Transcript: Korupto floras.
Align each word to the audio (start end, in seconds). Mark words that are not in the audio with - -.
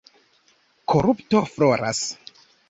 Korupto 0.93 1.43
floras. 1.53 2.01